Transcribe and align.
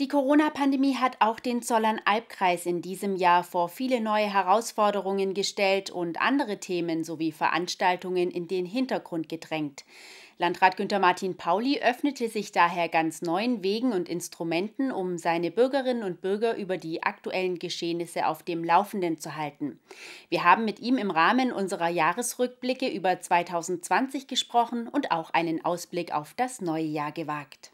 Die 0.00 0.06
Corona-Pandemie 0.06 0.94
hat 0.94 1.16
auch 1.18 1.40
den 1.40 1.60
Zollern-Albkreis 1.60 2.66
in 2.66 2.82
diesem 2.82 3.16
Jahr 3.16 3.42
vor 3.42 3.68
viele 3.68 4.00
neue 4.00 4.32
Herausforderungen 4.32 5.34
gestellt 5.34 5.90
und 5.90 6.20
andere 6.20 6.60
Themen 6.60 7.02
sowie 7.02 7.32
Veranstaltungen 7.32 8.30
in 8.30 8.46
den 8.46 8.64
Hintergrund 8.64 9.28
gedrängt. 9.28 9.84
Landrat 10.40 10.76
Günter 10.76 11.00
Martin 11.00 11.36
Pauli 11.36 11.80
öffnete 11.82 12.28
sich 12.28 12.52
daher 12.52 12.88
ganz 12.88 13.22
neuen 13.22 13.64
Wegen 13.64 13.92
und 13.92 14.08
Instrumenten, 14.08 14.92
um 14.92 15.18
seine 15.18 15.50
Bürgerinnen 15.50 16.04
und 16.04 16.20
Bürger 16.20 16.56
über 16.56 16.76
die 16.76 17.02
aktuellen 17.02 17.58
Geschehnisse 17.58 18.28
auf 18.28 18.44
dem 18.44 18.62
Laufenden 18.62 19.18
zu 19.18 19.34
halten. 19.34 19.80
Wir 20.28 20.44
haben 20.44 20.64
mit 20.64 20.78
ihm 20.78 20.96
im 20.96 21.10
Rahmen 21.10 21.50
unserer 21.50 21.88
Jahresrückblicke 21.88 22.86
über 22.86 23.18
2020 23.18 24.28
gesprochen 24.28 24.86
und 24.86 25.10
auch 25.10 25.30
einen 25.30 25.64
Ausblick 25.64 26.14
auf 26.14 26.34
das 26.34 26.60
neue 26.60 26.84
Jahr 26.84 27.10
gewagt. 27.10 27.72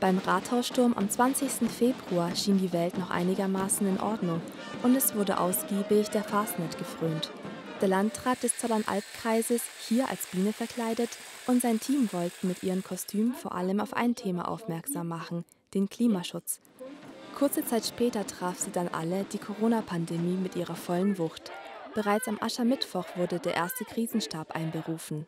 Beim 0.00 0.18
Rathaussturm 0.18 0.94
am 0.94 1.10
20. 1.10 1.68
Februar 1.68 2.36
schien 2.36 2.58
die 2.58 2.72
Welt 2.72 2.96
noch 2.98 3.10
einigermaßen 3.10 3.84
in 3.88 3.98
Ordnung 3.98 4.40
und 4.84 4.94
es 4.94 5.16
wurde 5.16 5.40
ausgiebig 5.40 6.08
der 6.10 6.22
Fastnet 6.22 6.78
gefrönt. 6.78 7.32
Der 7.80 7.88
Landrat 7.88 8.44
des 8.44 8.56
Zollernalbkreises, 8.58 9.62
hier 9.88 10.08
als 10.08 10.26
Biene 10.26 10.52
verkleidet, 10.52 11.10
und 11.48 11.62
sein 11.62 11.80
Team 11.80 12.08
wollten 12.12 12.46
mit 12.46 12.62
ihren 12.62 12.84
Kostümen 12.84 13.34
vor 13.34 13.54
allem 13.54 13.80
auf 13.80 13.92
ein 13.94 14.14
Thema 14.14 14.48
aufmerksam 14.48 15.08
machen, 15.08 15.44
den 15.74 15.88
Klimaschutz. 15.88 16.60
Kurze 17.36 17.64
Zeit 17.64 17.84
später 17.84 18.24
traf 18.26 18.58
sie 18.58 18.70
dann 18.70 18.88
alle 18.88 19.24
die 19.32 19.38
Corona-Pandemie 19.38 20.36
mit 20.36 20.54
ihrer 20.54 20.76
vollen 20.76 21.18
Wucht. 21.18 21.50
Bereits 21.94 22.28
am 22.28 22.38
Aschermittwoch 22.40 23.16
wurde 23.16 23.40
der 23.40 23.54
erste 23.54 23.84
Krisenstab 23.84 24.54
einberufen. 24.54 25.26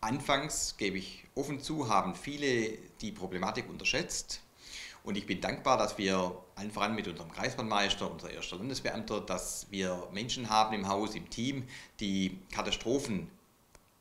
Anfangs, 0.00 0.76
gebe 0.76 0.98
ich 0.98 1.24
offen 1.34 1.60
zu, 1.60 1.88
haben 1.88 2.14
viele 2.14 2.78
die 3.00 3.12
Problematik 3.12 3.68
unterschätzt. 3.68 4.42
Und 5.04 5.16
ich 5.16 5.26
bin 5.26 5.40
dankbar, 5.40 5.78
dass 5.78 5.96
wir 5.96 6.36
allen 6.54 6.70
voran 6.70 6.94
mit 6.94 7.08
unserem 7.08 7.32
Kreisbahnmeister, 7.32 8.10
unser 8.10 8.30
erster 8.30 8.56
Landesbeamter, 8.56 9.20
dass 9.20 9.66
wir 9.70 10.08
Menschen 10.12 10.50
haben 10.50 10.74
im 10.74 10.88
Haus, 10.88 11.14
im 11.14 11.30
Team, 11.30 11.66
die 12.00 12.38
Katastrophen 12.52 13.30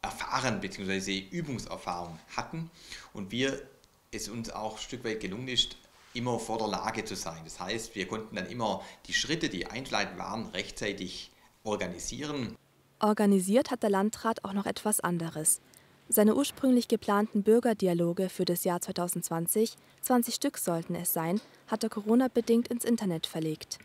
erfahren 0.02 0.60
bzw. 0.60 1.20
Übungserfahrung 1.32 2.20
hatten 2.36 2.70
und 3.14 3.32
wir 3.32 3.62
es 4.12 4.30
uns 4.30 4.50
auch 4.50 4.76
ein 4.76 4.82
Stück 4.82 5.04
weit 5.04 5.20
gelungen 5.20 5.48
ist, 5.48 5.78
immer 6.14 6.40
vor 6.40 6.58
der 6.58 6.68
Lage 6.68 7.06
zu 7.06 7.16
sein. 7.16 7.42
Das 7.44 7.60
heißt, 7.60 7.96
wir 7.96 8.08
konnten 8.08 8.36
dann 8.36 8.48
immer 8.48 8.84
die 9.06 9.14
Schritte, 9.14 9.50
die 9.50 9.68
einleitend 9.68 10.18
waren, 10.18 10.48
rechtzeitig 10.48 11.32
organisieren. 11.64 12.56
Organisiert 13.00 13.70
hat 13.70 13.84
der 13.84 13.92
Landrat 13.92 14.44
auch 14.44 14.54
noch 14.54 14.66
etwas 14.66 15.00
anderes. 15.00 15.62
Seine 16.10 16.36
ursprünglich 16.36 16.88
geplanten 16.88 17.44
Bürgerdialoge 17.44 18.30
für 18.30 18.46
das 18.46 18.64
Jahr 18.64 18.80
2020, 18.80 19.76
20 20.02 20.36
Stück 20.36 20.58
sollten 20.58 20.96
es 20.96 21.12
sein, 21.12 21.42
hat 21.68 21.84
er 21.84 21.90
Corona-bedingt 21.90 22.70
ins 22.70 22.86
Internet 22.86 23.28
verlegt. 23.28 23.80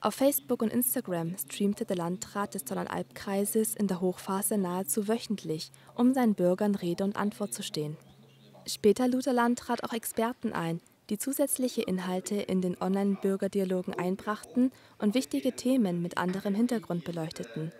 Auf 0.00 0.14
Facebook 0.14 0.62
und 0.62 0.72
Instagram 0.72 1.36
streamte 1.36 1.84
der 1.84 1.96
Landrat 1.96 2.54
des 2.54 2.64
Zollernalbkreises 2.64 3.74
in 3.74 3.88
der 3.88 4.00
Hochphase 4.00 4.56
nahezu 4.56 5.08
wöchentlich, 5.08 5.70
um 5.94 6.14
seinen 6.14 6.34
Bürgern 6.34 6.74
Rede 6.74 7.04
und 7.04 7.16
Antwort 7.16 7.52
zu 7.52 7.62
stehen. 7.62 7.96
Später 8.66 9.06
lud 9.08 9.26
der 9.26 9.32
Landrat 9.32 9.84
auch 9.84 9.92
Experten 9.92 10.52
ein, 10.52 10.80
die 11.10 11.18
zusätzliche 11.18 11.82
Inhalte 11.82 12.36
in 12.36 12.60
den 12.62 12.80
Online-Bürgerdialogen 12.80 13.94
einbrachten 13.94 14.72
und 14.98 15.14
wichtige 15.14 15.52
Themen 15.52 16.02
mit 16.02 16.18
anderem 16.18 16.54
Hintergrund 16.54 17.04
beleuchteten. 17.04 17.72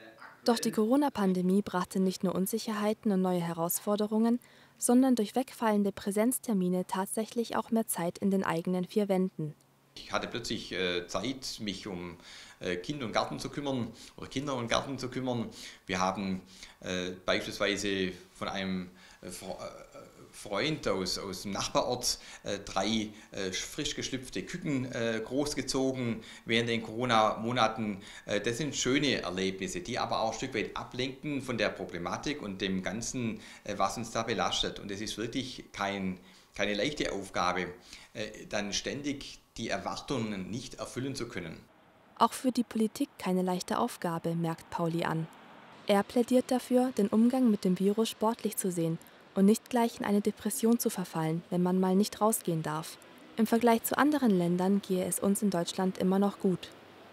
Doch 0.46 0.60
die 0.60 0.70
Corona-Pandemie 0.70 1.60
brachte 1.60 1.98
nicht 1.98 2.22
nur 2.22 2.36
Unsicherheiten 2.36 3.10
und 3.10 3.20
neue 3.20 3.40
Herausforderungen, 3.40 4.38
sondern 4.78 5.16
durch 5.16 5.34
wegfallende 5.34 5.90
Präsenztermine 5.90 6.86
tatsächlich 6.86 7.56
auch 7.56 7.72
mehr 7.72 7.88
Zeit 7.88 8.18
in 8.18 8.30
den 8.30 8.44
eigenen 8.44 8.84
vier 8.84 9.08
Wänden. 9.08 9.56
Ich 9.96 10.12
hatte 10.12 10.28
plötzlich 10.28 10.70
äh, 10.70 11.08
Zeit, 11.08 11.58
mich 11.58 11.88
um 11.88 12.16
äh, 12.60 12.76
Kind 12.76 13.02
und 13.02 13.10
Garten 13.10 13.40
zu 13.40 13.50
kümmern 13.50 13.88
oder 14.16 14.28
Kinder 14.28 14.54
und 14.54 14.68
Garten 14.68 15.00
zu 15.00 15.08
kümmern. 15.08 15.50
Wir 15.86 15.98
haben 15.98 16.42
äh, 16.78 17.10
beispielsweise 17.24 18.12
von 18.32 18.46
einem 18.46 18.90
äh, 19.22 19.30
Freund 20.36 20.86
aus, 20.86 21.18
aus 21.18 21.42
dem 21.42 21.52
Nachbarort 21.52 22.18
äh, 22.44 22.58
drei 22.58 23.08
äh, 23.32 23.52
frisch 23.52 23.94
geschlüpfte 23.94 24.42
Küken 24.42 24.84
äh, 24.92 25.20
großgezogen 25.24 26.22
während 26.44 26.68
den 26.68 26.82
Corona-Monaten. 26.82 28.02
Äh, 28.26 28.42
das 28.42 28.58
sind 28.58 28.76
schöne 28.76 29.22
Erlebnisse, 29.22 29.80
die 29.80 29.98
aber 29.98 30.20
auch 30.20 30.32
ein 30.32 30.36
Stück 30.36 30.54
weit 30.54 30.76
ablenken 30.76 31.40
von 31.40 31.56
der 31.56 31.70
Problematik 31.70 32.42
und 32.42 32.60
dem 32.60 32.82
Ganzen, 32.82 33.40
äh, 33.64 33.78
was 33.78 33.96
uns 33.96 34.10
da 34.10 34.24
belastet. 34.24 34.78
Und 34.78 34.90
es 34.90 35.00
ist 35.00 35.16
wirklich 35.16 35.64
kein, 35.72 36.20
keine 36.54 36.74
leichte 36.74 37.12
Aufgabe, 37.12 37.68
äh, 38.12 38.46
dann 38.48 38.74
ständig 38.74 39.40
die 39.56 39.70
Erwartungen 39.70 40.50
nicht 40.50 40.74
erfüllen 40.74 41.14
zu 41.14 41.28
können. 41.28 41.56
Auch 42.18 42.34
für 42.34 42.52
die 42.52 42.62
Politik 42.62 43.08
keine 43.18 43.40
leichte 43.40 43.78
Aufgabe, 43.78 44.34
merkt 44.34 44.68
Pauli 44.68 45.04
an. 45.04 45.26
Er 45.86 46.02
plädiert 46.02 46.50
dafür, 46.50 46.92
den 46.98 47.08
Umgang 47.08 47.50
mit 47.50 47.64
dem 47.64 47.78
Virus 47.78 48.10
sportlich 48.10 48.56
zu 48.58 48.70
sehen 48.70 48.98
und 49.36 49.44
nicht 49.44 49.70
gleich 49.70 50.00
in 50.00 50.04
eine 50.04 50.20
Depression 50.20 50.78
zu 50.78 50.90
verfallen, 50.90 51.42
wenn 51.50 51.62
man 51.62 51.78
mal 51.78 51.94
nicht 51.94 52.20
rausgehen 52.20 52.62
darf. 52.62 52.96
Im 53.36 53.46
Vergleich 53.46 53.84
zu 53.84 53.98
anderen 53.98 54.30
Ländern 54.30 54.80
gehe 54.80 55.04
es 55.04 55.18
uns 55.18 55.42
in 55.42 55.50
Deutschland 55.50 55.98
immer 55.98 56.18
noch 56.18 56.40
gut. 56.40 56.70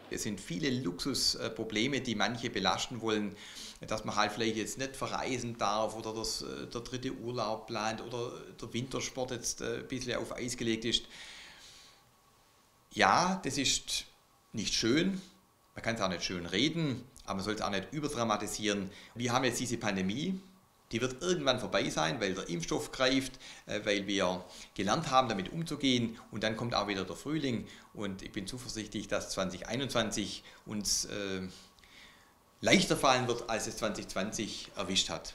Es 0.10 0.24
sind 0.24 0.40
viele 0.40 0.70
Luxusprobleme, 0.70 2.00
die 2.00 2.16
manche 2.16 2.50
belasten 2.50 3.02
wollen, 3.02 3.36
dass 3.82 4.06
man 4.06 4.16
halt 4.16 4.32
vielleicht 4.32 4.56
jetzt 4.56 4.78
nicht 4.78 4.96
verreisen 4.96 5.58
darf 5.58 5.96
oder 5.98 6.14
das, 6.14 6.44
äh, 6.44 6.68
der 6.68 6.82
dritte 6.82 7.12
Urlaub 7.14 7.68
plant 7.68 8.02
oder 8.02 8.32
der 8.62 8.74
Wintersport 8.74 9.32
jetzt 9.32 9.62
äh, 9.62 9.80
ein 9.80 9.88
bisschen 9.88 10.18
auf 10.18 10.34
Eis 10.36 10.56
gelegt 10.56 10.86
ist. 10.86 11.06
Ja, 12.92 13.42
das 13.44 13.58
ist 13.58 14.06
nicht 14.54 14.74
schön, 14.74 15.20
man 15.76 15.84
kann 15.84 15.96
es 15.96 16.02
auch 16.02 16.10
nicht 16.10 16.24
schön 16.24 16.46
reden, 16.46 17.04
aber 17.26 17.36
man 17.36 17.44
sollte 17.44 17.62
es 17.62 17.68
auch 17.68 17.72
nicht 17.72 17.92
überdramatisieren. 17.92 18.92
Wir 19.16 19.34
haben 19.34 19.44
jetzt 19.46 19.60
diese 19.60 19.78
Pandemie, 19.78 20.40
die 20.94 21.02
wird 21.02 21.22
irgendwann 21.22 21.60
vorbei 21.60 21.90
sein, 21.90 22.22
weil 22.22 22.36
der 22.36 22.48
Impfstoff 22.48 22.92
greift, 22.92 23.34
äh, 23.66 23.82
weil 23.84 24.08
wir 24.08 24.46
gelernt 24.76 25.10
haben, 25.12 25.28
damit 25.28 25.52
umzugehen 25.52 26.18
und 26.32 26.44
dann 26.44 26.56
kommt 26.56 26.76
auch 26.76 26.88
wieder 26.88 27.04
der 27.04 27.16
Frühling 27.16 27.68
und 27.94 28.22
ich 28.22 28.32
bin 28.32 28.48
zuversichtlich, 28.48 29.08
dass 29.08 29.32
2021 29.32 30.44
uns 30.66 31.06
äh, 31.06 31.42
leichter 32.62 32.96
fallen 32.96 33.28
wird, 33.28 33.50
als 33.50 33.68
es 33.68 33.78
2020 33.78 34.72
erwischt 34.78 35.10
hat. 35.10 35.34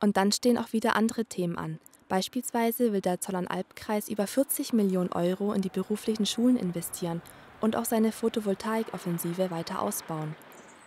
Und 0.00 0.16
dann 0.16 0.30
stehen 0.30 0.58
auch 0.58 0.72
wieder 0.72 0.94
andere 0.94 1.24
Themen 1.24 1.56
an. 1.56 1.78
Beispielsweise 2.08 2.92
will 2.92 3.00
der 3.00 3.20
Zollernalbkreis 3.20 4.08
über 4.08 4.26
40 4.26 4.74
Millionen 4.74 5.10
Euro 5.12 5.54
in 5.54 5.62
die 5.62 5.70
beruflichen 5.70 6.26
Schulen 6.26 6.56
investieren 6.56 7.22
und 7.62 7.76
auch 7.76 7.86
seine 7.86 8.12
Photovoltaikoffensive 8.12 9.50
weiter 9.50 9.80
ausbauen. 9.80 10.34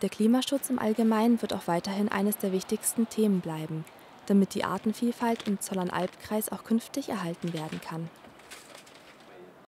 Der 0.06 0.12
Klimaschutz 0.12 0.70
im 0.70 0.78
Allgemeinen 0.78 1.42
wird 1.42 1.52
auch 1.52 1.66
weiterhin 1.66 2.10
eines 2.10 2.38
der 2.38 2.52
wichtigsten 2.52 3.10
Themen 3.10 3.42
bleiben, 3.42 3.86
damit 4.28 4.54
die 4.54 4.64
Artenvielfalt 4.64 5.48
im 5.48 5.60
Zollernalbkreis 5.60 6.52
auch 6.52 6.64
künftig 6.64 7.10
erhalten 7.10 7.54
werden 7.54 7.82
kann. 7.82 8.08